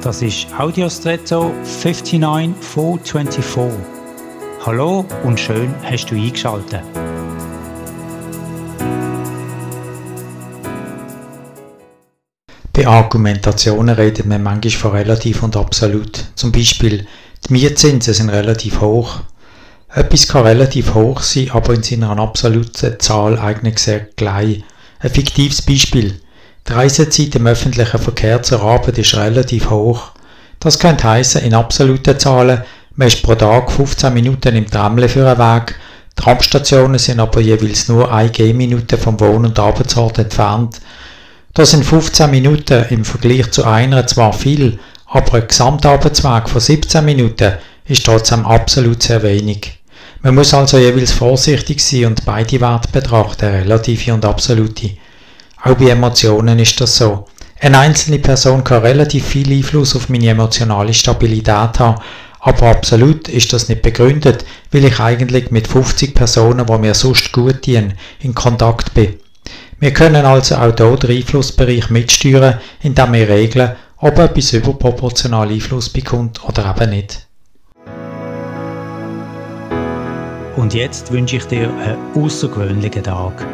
Das 0.00 0.22
ist 0.22 0.46
Audiostretto 0.56 1.52
59424. 1.64 3.80
Hallo 4.64 5.04
und 5.24 5.40
schön 5.40 5.74
hast 5.82 6.06
du 6.06 6.14
eingeschaltet. 6.14 6.82
Bei 12.72 12.86
Argumentationen 12.86 13.96
redet 13.96 14.24
man 14.24 14.40
manchmal 14.40 14.70
von 14.70 14.92
relativ 14.92 15.42
und 15.42 15.56
absolut. 15.56 16.26
Zum 16.36 16.52
Beispiel, 16.52 17.04
die 17.48 17.52
Mietzinsen 17.52 18.14
sind 18.14 18.30
relativ 18.30 18.80
hoch. 18.80 19.22
Etwas 19.92 20.28
kann 20.28 20.46
relativ 20.46 20.94
hoch 20.94 21.22
sein, 21.22 21.50
aber 21.50 21.74
in 21.74 21.82
seiner 21.82 22.16
absoluten 22.16 23.00
Zahl 23.00 23.36
eigentlich 23.36 23.80
sehr 23.80 24.06
gleich. 24.14 24.62
Ein 25.00 25.10
fiktives 25.10 25.60
Beispiel. 25.60 26.20
Die 26.68 26.74
Reisezeit 26.74 27.34
im 27.34 27.46
öffentlichen 27.46 27.98
Verkehr 27.98 28.42
zur 28.42 28.60
Arbeit 28.62 28.98
ist 28.98 29.16
relativ 29.16 29.70
hoch. 29.70 30.10
Das 30.60 30.78
könnte 30.78 31.08
heißen 31.08 31.42
in 31.42 31.54
absoluten 31.54 32.18
Zahlen, 32.18 32.62
man 32.94 33.08
ist 33.08 33.22
pro 33.22 33.34
Tag 33.36 33.72
15 33.72 34.12
Minuten 34.12 34.54
im 34.54 34.70
Tramle 34.70 35.08
für 35.08 35.26
einen 35.26 35.38
Weg, 35.38 35.76
Tramstationen 36.14 36.98
sind 36.98 37.20
aber 37.20 37.40
jeweils 37.40 37.88
nur 37.88 38.12
eine 38.12 38.30
Gehminute 38.30 38.98
vom 38.98 39.18
Wohn- 39.20 39.46
und 39.46 39.58
Arbeitsort 39.58 40.18
entfernt. 40.18 40.80
Das 41.54 41.70
sind 41.70 41.86
15 41.86 42.30
Minuten 42.30 42.84
im 42.90 43.04
Vergleich 43.04 43.50
zu 43.50 43.64
einer 43.64 44.06
zwar 44.06 44.32
viel, 44.34 44.78
aber 45.06 45.34
ein 45.34 45.48
Gesamtarbeitsweg 45.48 46.48
von 46.50 46.60
17 46.60 47.04
Minuten 47.04 47.52
ist 47.86 48.04
trotzdem 48.04 48.44
absolut 48.44 49.02
sehr 49.02 49.22
wenig. 49.22 49.78
Man 50.20 50.34
muss 50.34 50.52
also 50.52 50.76
jeweils 50.76 51.12
vorsichtig 51.12 51.80
sein 51.80 52.06
und 52.06 52.26
beide 52.26 52.60
Werte 52.60 52.88
betrachten, 52.90 53.46
relative 53.46 54.12
und 54.12 54.24
absolute. 54.24 54.90
Auch 55.62 55.74
bei 55.74 55.90
Emotionen 55.90 56.58
ist 56.58 56.80
das 56.80 56.96
so. 56.96 57.26
Eine 57.60 57.78
einzelne 57.78 58.20
Person 58.20 58.62
kann 58.62 58.82
relativ 58.82 59.26
viel 59.26 59.50
Einfluss 59.52 59.96
auf 59.96 60.08
meine 60.08 60.28
emotionale 60.28 60.94
Stabilität 60.94 61.78
haben, 61.78 62.00
aber 62.40 62.68
absolut 62.68 63.28
ist 63.28 63.52
das 63.52 63.68
nicht 63.68 63.82
begründet, 63.82 64.44
weil 64.70 64.84
ich 64.84 65.00
eigentlich 65.00 65.50
mit 65.50 65.66
50 65.66 66.14
Personen, 66.14 66.66
die 66.66 66.78
mir 66.78 66.94
sonst 66.94 67.32
gut 67.32 67.66
dienen, 67.66 67.94
in 68.20 68.34
Kontakt 68.34 68.94
bin. 68.94 69.14
Wir 69.80 69.92
können 69.92 70.24
also 70.24 70.56
auch 70.56 70.74
hier 70.76 70.96
den 70.96 71.16
Einflussbereich 71.16 71.90
mitsteuern, 71.90 72.58
indem 72.82 73.12
wir 73.12 73.28
regeln, 73.28 73.72
ob 73.98 74.18
etwas 74.18 74.52
überproportional 74.52 75.48
Einfluss 75.48 75.88
bekommt 75.88 76.42
oder 76.44 76.76
eben 76.76 76.90
nicht. 76.90 77.26
Und 80.56 80.74
jetzt 80.74 81.12
wünsche 81.12 81.36
ich 81.36 81.44
dir 81.44 81.68
einen 81.68 82.24
außergewöhnlichen 82.24 83.02
Tag. 83.02 83.46